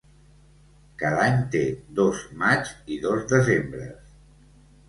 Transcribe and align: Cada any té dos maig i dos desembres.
Cada 1.01 1.19
any 1.25 1.37
té 1.57 1.61
dos 1.99 2.23
maig 2.45 2.73
i 2.97 2.99
dos 3.07 3.29
desembres. 3.35 4.13